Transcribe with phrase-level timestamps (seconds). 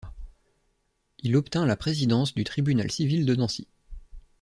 [1.19, 3.67] Il obtint la présidence du tribunal civil de Nancy.